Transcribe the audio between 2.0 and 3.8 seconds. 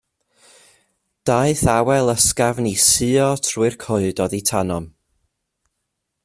ysgafn i suo trwy'r